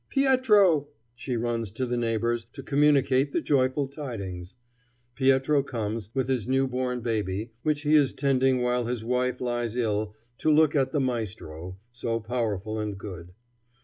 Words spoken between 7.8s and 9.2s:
he is tending while his